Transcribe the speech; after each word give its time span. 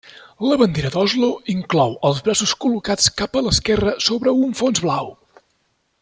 La 0.51 0.55
bandera 0.61 0.89
d'Oslo 0.95 1.27
inclou 1.55 1.93
els 2.09 2.21
braços 2.29 2.53
col·locats 2.65 3.11
cap 3.21 3.37
a 3.41 3.47
l'esquerra 3.49 3.93
sobre 4.09 4.33
un 4.47 4.57
fons 4.63 4.83
blau. 4.87 5.13